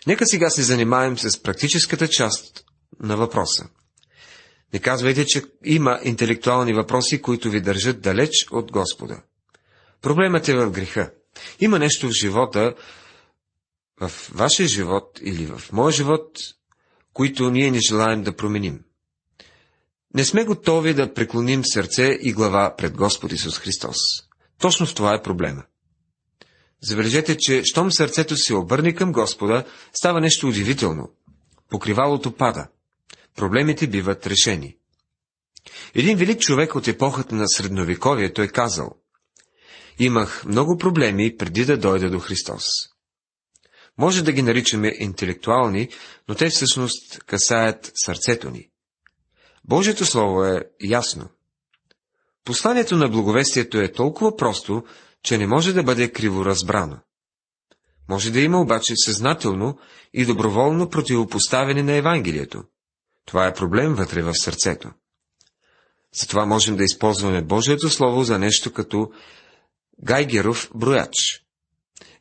Нека 0.08 0.25
сега 0.25 0.50
се 0.50 0.63
занимаем 0.63 1.18
с 1.18 1.44
практическата 1.44 2.08
част 2.08 2.65
на 3.00 3.18
въпроса. 3.18 3.70
Не 4.74 4.80
казвайте, 4.80 5.25
че 5.25 5.44
има 5.63 6.00
интелектуални 6.04 6.74
въпроси, 6.74 7.22
които 7.22 7.50
ви 7.50 7.62
държат 7.62 8.01
далеч 8.01 8.48
от 8.51 8.72
Господа. 8.72 9.22
Проблемът 10.01 10.48
е 10.48 10.56
в 10.56 10.72
греха. 10.72 11.12
Има 11.60 11.80
нещо 11.80 12.08
в 12.08 12.12
живота, 12.12 12.75
в 14.01 14.12
вашия 14.34 14.68
живот 14.68 15.20
или 15.22 15.46
в 15.46 15.62
моя 15.72 15.92
живот, 15.92 16.38
които 17.15 17.51
ние 17.51 17.72
не 17.72 17.79
желаем 17.79 18.24
да 18.24 18.36
променим. 18.36 18.79
Не 20.13 20.25
сме 20.25 20.45
готови 20.45 20.93
да 20.93 21.13
преклоним 21.13 21.65
сърце 21.65 22.17
и 22.22 22.34
глава 22.34 22.75
пред 22.77 22.98
Господ 22.98 23.31
Исус 23.31 23.60
Христос. 23.60 23.98
Точно 24.60 24.86
в 24.86 24.95
това 24.95 25.15
е 25.15 25.22
проблема. 25.22 25.63
Забележете, 26.81 27.38
че 27.38 27.62
щом 27.63 27.91
сърцето 27.91 28.36
се 28.36 28.53
обърне 28.53 28.95
към 28.95 29.12
Господа, 29.12 29.63
става 29.93 30.22
нещо 30.22 30.48
удивително. 30.48 31.12
Покривалото 31.69 32.36
пада. 32.36 32.67
Проблемите 33.36 33.88
биват 33.88 34.27
решени. 34.27 34.77
Един 35.95 36.17
велик 36.17 36.39
човек 36.39 36.75
от 36.75 36.88
епохата 36.88 37.36
на 37.36 37.48
средновековието 37.48 38.41
е 38.41 38.48
казал 38.48 38.95
Имах 40.00 40.45
много 40.45 40.77
проблеми 40.77 41.38
преди 41.38 41.65
да 41.65 41.77
дойда 41.77 42.10
до 42.10 42.19
Христос. 42.19 42.65
Може 43.97 44.23
да 44.23 44.31
ги 44.31 44.41
наричаме 44.41 44.95
интелектуални, 44.99 45.89
но 46.27 46.35
те 46.35 46.49
всъщност 46.49 47.19
касаят 47.19 47.91
сърцето 48.05 48.49
ни. 48.49 48.69
Божието 49.63 50.05
Слово 50.05 50.45
е 50.45 50.63
ясно. 50.83 51.29
Посланието 52.45 52.97
на 52.97 53.09
благовестието 53.09 53.77
е 53.77 53.91
толкова 53.91 54.35
просто, 54.35 54.83
че 55.23 55.37
не 55.37 55.47
може 55.47 55.73
да 55.73 55.83
бъде 55.83 56.11
криворазбрано. 56.11 56.99
Може 58.09 58.31
да 58.31 58.39
има 58.39 58.61
обаче 58.61 58.93
съзнателно 59.05 59.77
и 60.13 60.25
доброволно 60.25 60.89
противопоставяне 60.89 61.83
на 61.83 61.93
Евангелието. 61.93 62.63
Това 63.25 63.47
е 63.47 63.53
проблем 63.53 63.93
вътре 63.93 64.21
в 64.21 64.33
сърцето. 64.33 64.91
Затова 66.19 66.45
можем 66.45 66.75
да 66.75 66.83
използваме 66.83 67.41
Божието 67.41 67.89
Слово 67.89 68.23
за 68.23 68.39
нещо 68.39 68.73
като 68.73 69.11
Гайгеров 70.03 70.71
брояч. 70.75 71.44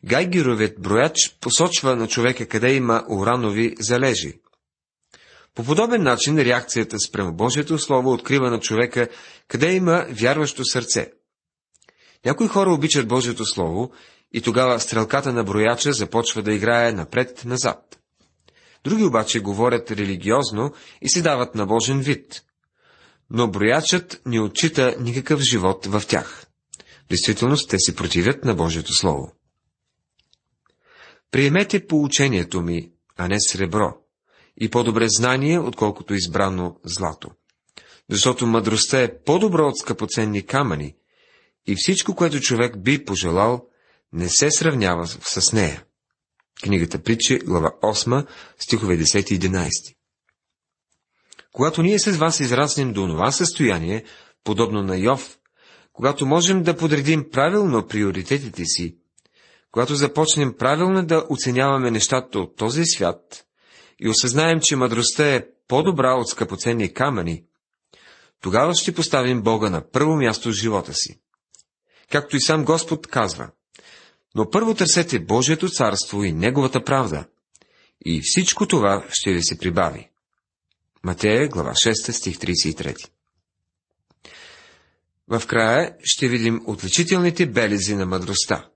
Гайгеровият 0.04 0.80
брояч 0.80 1.36
посочва 1.40 1.96
на 1.96 2.08
човека 2.08 2.46
къде 2.46 2.74
има 2.74 3.04
уранови 3.08 3.74
залежи. 3.80 4.40
По 5.54 5.64
подобен 5.64 6.02
начин 6.02 6.38
реакцията 6.38 7.00
спрямо 7.00 7.32
Божието 7.32 7.78
Слово 7.78 8.12
открива 8.12 8.50
на 8.50 8.60
човека 8.60 9.08
къде 9.48 9.74
има 9.74 10.06
вярващо 10.10 10.64
сърце. 10.64 11.12
Някои 12.24 12.48
хора 12.48 12.72
обичат 12.72 13.08
Божието 13.08 13.44
Слово 13.44 13.92
и 14.32 14.40
тогава 14.40 14.80
стрелката 14.80 15.32
на 15.32 15.44
брояча 15.44 15.92
започва 15.92 16.42
да 16.42 16.52
играе 16.52 16.92
напред-назад. 16.92 17.98
Други 18.84 19.04
обаче 19.04 19.40
говорят 19.40 19.90
религиозно 19.90 20.72
и 21.02 21.08
си 21.08 21.22
дават 21.22 21.54
на 21.54 21.66
Божен 21.66 22.00
вид. 22.00 22.42
Но 23.30 23.50
броячът 23.50 24.20
не 24.26 24.40
отчита 24.40 24.96
никакъв 25.00 25.40
живот 25.40 25.86
в 25.86 26.02
тях. 26.08 26.46
Действителност 27.08 27.70
те 27.70 27.78
се 27.78 27.96
противят 27.96 28.44
на 28.44 28.54
Божието 28.54 28.94
Слово. 28.94 29.32
Приемете 31.34 31.86
поучението 31.86 32.62
ми, 32.62 32.92
а 33.16 33.28
не 33.28 33.36
сребро, 33.40 33.94
и 34.60 34.70
по-добре 34.70 35.06
знание, 35.08 35.58
отколкото 35.58 36.14
избрано 36.14 36.76
злато. 36.84 37.30
Защото 38.10 38.46
мъдростта 38.46 39.02
е 39.02 39.22
по-добра 39.22 39.62
от 39.62 39.78
скъпоценни 39.78 40.46
камъни, 40.46 40.96
и 41.66 41.74
всичко, 41.78 42.14
което 42.14 42.40
човек 42.40 42.82
би 42.82 43.04
пожелал, 43.04 43.66
не 44.12 44.28
се 44.28 44.50
сравнява 44.50 45.06
с 45.06 45.52
нея. 45.52 45.84
Книгата 46.62 47.02
Притче, 47.02 47.38
глава 47.38 47.72
8, 47.82 48.26
стихове 48.58 48.98
10 48.98 49.32
и 49.32 49.40
11. 49.40 49.70
Когато 51.52 51.82
ние 51.82 51.98
с 51.98 52.16
вас 52.16 52.40
израснем 52.40 52.92
до 52.92 53.06
това 53.06 53.32
състояние, 53.32 54.04
подобно 54.44 54.82
на 54.82 54.96
Йов, 54.96 55.38
когато 55.92 56.26
можем 56.26 56.62
да 56.62 56.76
подредим 56.76 57.30
правилно 57.30 57.86
приоритетите 57.86 58.64
си, 58.64 58.96
когато 59.74 59.94
започнем 59.94 60.56
правилно 60.58 61.06
да 61.06 61.26
оценяваме 61.30 61.90
нещата 61.90 62.38
от 62.38 62.56
този 62.56 62.84
свят 62.84 63.46
и 64.00 64.08
осъзнаем, 64.08 64.60
че 64.62 64.76
мъдростта 64.76 65.34
е 65.34 65.46
по-добра 65.68 66.14
от 66.14 66.28
скъпоценни 66.28 66.94
камъни, 66.94 67.44
тогава 68.40 68.74
ще 68.74 68.94
поставим 68.94 69.42
Бога 69.42 69.70
на 69.70 69.90
първо 69.90 70.16
място 70.16 70.48
в 70.48 70.52
живота 70.52 70.94
си. 70.94 71.20
Както 72.12 72.36
и 72.36 72.40
сам 72.40 72.64
Господ 72.64 73.06
казва, 73.06 73.50
но 74.34 74.50
първо 74.50 74.74
търсете 74.74 75.18
Божието 75.18 75.68
царство 75.68 76.24
и 76.24 76.32
Неговата 76.32 76.84
правда, 76.84 77.24
и 78.06 78.20
всичко 78.24 78.68
това 78.68 79.06
ще 79.10 79.32
ви 79.32 79.42
се 79.42 79.58
прибави. 79.58 80.10
Матея, 81.04 81.48
глава 81.48 81.70
6, 81.70 82.10
стих 82.10 82.36
33 82.36 83.08
В 85.28 85.46
края 85.46 85.96
ще 86.02 86.28
видим 86.28 86.62
отличителните 86.66 87.46
белези 87.46 87.94
на 87.94 88.06
мъдростта. 88.06 88.68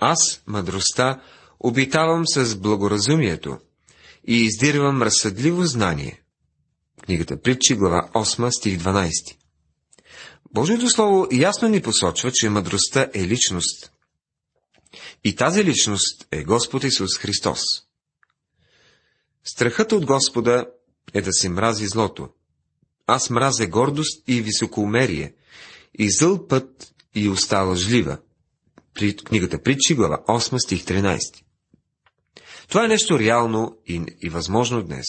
Аз, 0.00 0.42
мъдростта, 0.46 1.22
обитавам 1.60 2.26
с 2.26 2.56
благоразумието 2.56 3.58
и 4.28 4.36
издирвам 4.36 5.02
разсъдливо 5.02 5.64
знание. 5.64 6.22
Книгата 7.02 7.40
Притчи, 7.40 7.74
глава 7.74 8.10
8, 8.14 8.50
стих 8.50 8.78
12. 8.78 9.36
Божието 10.52 10.90
Слово 10.90 11.28
ясно 11.32 11.68
ни 11.68 11.82
посочва, 11.82 12.32
че 12.32 12.48
мъдростта 12.48 13.08
е 13.14 13.28
личност. 13.28 13.92
И 15.24 15.36
тази 15.36 15.64
личност 15.64 16.26
е 16.32 16.44
Господ 16.44 16.84
Исус 16.84 17.18
Христос. 17.18 17.60
Страхът 19.44 19.92
от 19.92 20.06
Господа 20.06 20.66
е 21.14 21.22
да 21.22 21.32
се 21.32 21.48
мрази 21.48 21.86
злото. 21.86 22.28
Аз 23.06 23.30
мразя 23.30 23.66
гордост 23.66 24.22
и 24.28 24.40
високоумерие, 24.40 25.34
и 25.98 26.10
зъл 26.10 26.46
път 26.46 26.94
и 27.14 27.28
уста 27.28 27.58
лъжлива. 27.58 28.18
При 28.94 29.16
книгата 29.16 29.62
Притчи, 29.62 29.94
глава 29.94 30.22
8, 30.28 30.58
стих 30.58 30.84
13. 30.84 31.20
Това 32.68 32.84
е 32.84 32.88
нещо 32.88 33.18
реално 33.18 33.78
и, 33.86 34.04
и 34.22 34.28
възможно 34.28 34.82
днес. 34.82 35.06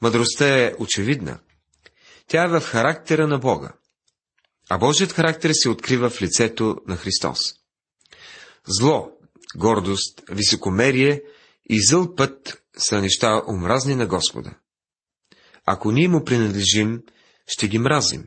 Мъдростта 0.00 0.58
е 0.58 0.74
очевидна. 0.78 1.40
Тя 2.26 2.44
е 2.44 2.48
в 2.48 2.60
характера 2.60 3.26
на 3.26 3.38
Бога. 3.38 3.72
А 4.68 4.78
Божият 4.78 5.12
характер 5.12 5.50
се 5.52 5.68
открива 5.68 6.10
в 6.10 6.22
лицето 6.22 6.76
на 6.86 6.96
Христос. 6.96 7.38
Зло, 8.66 9.12
гордост, 9.56 10.22
високомерие 10.30 11.22
и 11.68 11.82
зъл 11.82 12.14
път 12.14 12.62
са 12.78 13.00
неща 13.00 13.42
омразни 13.48 13.94
на 13.94 14.06
Господа. 14.06 14.54
Ако 15.66 15.92
ние 15.92 16.08
му 16.08 16.24
принадлежим, 16.24 17.02
ще 17.46 17.68
ги 17.68 17.78
мразим. 17.78 18.26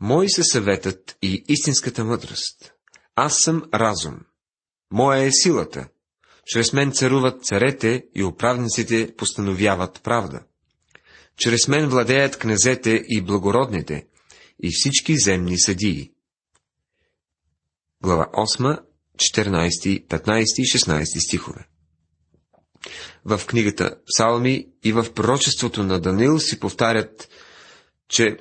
Мой 0.00 0.28
се 0.28 0.44
съветът 0.44 1.16
и 1.22 1.44
истинската 1.48 2.04
мъдрост. 2.04 2.73
Аз 3.16 3.36
съм 3.44 3.62
разум. 3.74 4.20
Моя 4.90 5.22
е 5.22 5.32
силата. 5.32 5.88
Чрез 6.46 6.72
мен 6.72 6.92
царуват 6.92 7.44
царете 7.44 8.06
и 8.14 8.24
управниците 8.24 9.14
постановяват 9.16 10.00
правда. 10.02 10.40
Чрез 11.36 11.68
мен 11.68 11.88
владеят 11.88 12.38
князете 12.38 13.04
и 13.08 13.22
благородните, 13.22 14.06
и 14.62 14.70
всички 14.72 15.16
земни 15.18 15.60
съдии. 15.60 16.12
Глава 18.02 18.28
8, 18.32 18.80
14, 19.16 20.06
15 20.06 20.42
и 20.58 20.64
16 20.64 21.26
стихове. 21.26 21.68
В 23.24 23.40
книгата 23.46 23.96
Псалми 24.06 24.68
и 24.84 24.92
в 24.92 25.12
пророчеството 25.14 25.82
на 25.82 26.00
Данил 26.00 26.38
си 26.38 26.60
повтарят, 26.60 27.28
че 28.08 28.38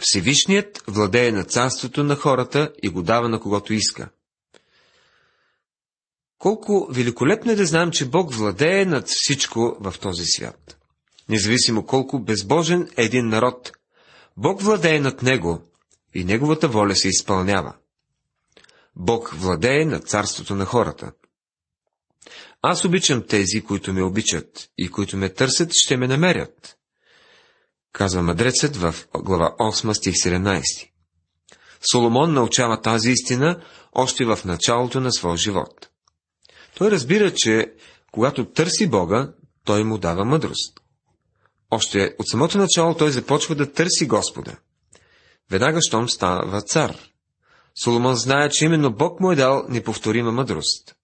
Всевишният 0.00 0.82
владее 0.86 1.32
на 1.32 1.44
царството 1.44 2.04
на 2.04 2.16
хората 2.16 2.72
и 2.82 2.88
го 2.88 3.02
дава 3.02 3.28
на 3.28 3.40
когото 3.40 3.72
иска. 3.72 4.10
Колко 6.38 6.88
великолепно 6.90 7.52
е 7.52 7.56
да 7.56 7.66
знам, 7.66 7.90
че 7.90 8.08
Бог 8.08 8.34
владее 8.34 8.84
над 8.84 9.08
всичко 9.08 9.76
в 9.80 9.94
този 10.00 10.24
свят. 10.24 10.78
Независимо 11.28 11.86
колко 11.86 12.20
безбожен 12.20 12.88
е 12.96 13.04
един 13.04 13.28
народ, 13.28 13.72
Бог 14.36 14.62
владее 14.62 15.00
над 15.00 15.22
него 15.22 15.62
и 16.14 16.24
неговата 16.24 16.68
воля 16.68 16.96
се 16.96 17.08
изпълнява. 17.08 17.74
Бог 18.96 19.30
владее 19.34 19.84
над 19.84 20.08
царството 20.08 20.54
на 20.54 20.64
хората. 20.64 21.12
Аз 22.62 22.84
обичам 22.84 23.26
тези, 23.26 23.64
които 23.64 23.92
ме 23.92 24.02
обичат 24.02 24.70
и 24.78 24.90
които 24.90 25.16
ме 25.16 25.28
търсят, 25.28 25.70
ще 25.72 25.96
ме 25.96 26.08
намерят. 26.08 26.76
Казва 27.92 28.22
мъдрецът 28.22 28.76
в 28.76 28.94
глава 29.14 29.54
8, 29.60 29.92
стих 29.92 30.14
17. 30.14 30.90
Соломон 31.92 32.32
научава 32.32 32.80
тази 32.80 33.10
истина 33.10 33.60
още 33.92 34.24
в 34.24 34.38
началото 34.44 35.00
на 35.00 35.12
своя 35.12 35.36
живот. 35.36 35.88
Той 36.74 36.90
разбира, 36.90 37.34
че 37.34 37.72
когато 38.12 38.44
търси 38.44 38.86
Бога, 38.86 39.32
той 39.64 39.84
му 39.84 39.98
дава 39.98 40.24
мъдрост. 40.24 40.80
Още 41.70 42.14
от 42.18 42.28
самото 42.28 42.58
начало 42.58 42.94
той 42.94 43.10
започва 43.10 43.54
да 43.54 43.72
търси 43.72 44.06
Господа. 44.06 44.56
Веднага, 45.50 45.78
щом 45.80 46.08
става 46.08 46.62
цар. 46.62 46.96
Соломон 47.84 48.14
знае, 48.14 48.48
че 48.50 48.64
именно 48.64 48.92
Бог 48.92 49.20
му 49.20 49.32
е 49.32 49.36
дал 49.36 49.64
неповторима 49.68 50.32
мъдрост. 50.32 50.94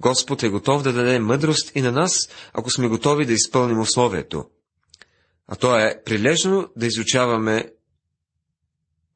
Господ 0.00 0.42
е 0.42 0.48
готов 0.48 0.82
да 0.82 0.92
даде 0.92 1.18
мъдрост 1.18 1.72
и 1.74 1.82
на 1.82 1.92
нас, 1.92 2.28
ако 2.52 2.70
сме 2.70 2.88
готови 2.88 3.26
да 3.26 3.32
изпълним 3.32 3.80
условието. 3.80 4.44
А 5.48 5.56
то 5.56 5.78
е 5.78 6.02
прилежно 6.04 6.68
да 6.76 6.86
изучаваме 6.86 7.72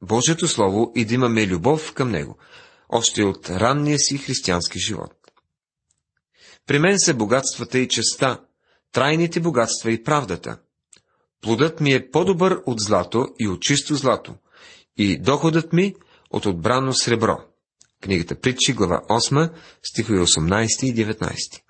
Божието 0.01 0.47
Слово 0.47 0.91
и 0.95 1.05
да 1.05 1.13
имаме 1.13 1.47
любов 1.47 1.93
към 1.93 2.09
Него, 2.09 2.37
още 2.89 3.23
от 3.23 3.49
ранния 3.49 3.99
си 3.99 4.17
християнски 4.17 4.79
живот. 4.79 5.13
При 6.65 6.79
мен 6.79 6.99
са 6.99 7.13
богатствата 7.13 7.79
и 7.79 7.87
честа, 7.87 8.41
трайните 8.91 9.39
богатства 9.39 9.91
и 9.91 10.03
правдата. 10.03 10.59
Плодът 11.41 11.79
ми 11.79 11.93
е 11.93 12.11
по-добър 12.11 12.61
от 12.65 12.79
злато 12.79 13.27
и 13.39 13.47
от 13.47 13.61
чисто 13.61 13.95
злато, 13.95 14.35
и 14.97 15.21
доходът 15.21 15.73
ми 15.73 15.95
от 16.29 16.45
отбрано 16.45 16.93
сребро. 16.93 17.37
Книгата 18.01 18.39
Притчи, 18.39 18.73
глава 18.73 19.01
8, 19.09 19.51
стихове 19.83 20.19
18 20.19 20.83
и 20.83 20.95
19. 20.95 21.61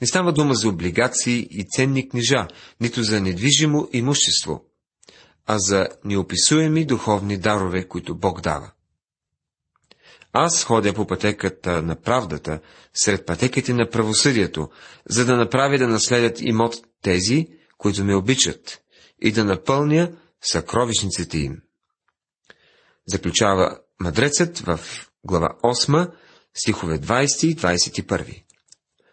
Не 0.00 0.06
става 0.06 0.32
дума 0.32 0.54
за 0.54 0.68
облигации 0.68 1.48
и 1.50 1.66
ценни 1.68 2.08
книжа, 2.08 2.48
нито 2.80 3.02
за 3.02 3.20
недвижимо 3.20 3.88
имущество, 3.92 4.64
а 5.46 5.58
за 5.58 5.88
неописуеми 6.04 6.86
духовни 6.86 7.38
дарове, 7.38 7.88
които 7.88 8.14
Бог 8.14 8.40
дава. 8.40 8.72
Аз 10.32 10.64
ходя 10.64 10.94
по 10.94 11.06
пътеката 11.06 11.82
на 11.82 11.96
правдата, 12.00 12.60
сред 12.94 13.26
пътеките 13.26 13.74
на 13.74 13.90
правосъдието, 13.90 14.68
за 15.08 15.24
да 15.24 15.36
направя 15.36 15.78
да 15.78 15.88
наследят 15.88 16.40
имот 16.40 16.76
тези, 17.02 17.46
които 17.78 18.04
ме 18.04 18.14
обичат, 18.14 18.80
и 19.22 19.32
да 19.32 19.44
напълня 19.44 20.12
съкровищниците 20.42 21.38
им. 21.38 21.62
Заключава 23.06 23.78
мъдрецът 24.00 24.58
в 24.58 24.80
глава 25.24 25.48
8, 25.62 26.12
стихове 26.54 26.98
20 26.98 27.46
и 27.46 27.56
21. 27.56 28.42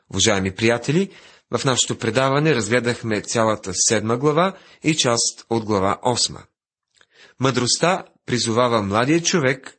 Уважаеми 0.09 0.55
приятели, 0.55 1.09
в 1.51 1.65
нашето 1.65 1.97
предаване 1.97 2.55
разгледахме 2.55 3.21
цялата 3.21 3.71
седма 3.73 4.17
глава 4.17 4.57
и 4.83 4.95
част 4.95 5.45
от 5.49 5.65
глава 5.65 5.99
8. 6.05 6.37
Мъдростта 7.39 8.05
призовава 8.25 8.81
младия 8.81 9.23
човек 9.23 9.77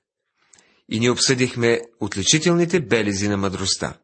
и 0.88 1.00
ние 1.00 1.10
обсъдихме 1.10 1.80
отличителните 2.00 2.80
белези 2.80 3.28
на 3.28 3.36
мъдростта. 3.36 3.98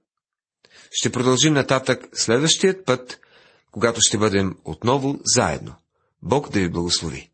Ще 0.90 1.12
продължим 1.12 1.54
нататък 1.54 2.08
следващият 2.14 2.86
път, 2.86 3.20
когато 3.70 4.00
ще 4.00 4.18
бъдем 4.18 4.56
отново 4.64 5.20
заедно. 5.24 5.74
Бог 6.22 6.50
да 6.50 6.60
ви 6.60 6.68
благослови! 6.68 7.33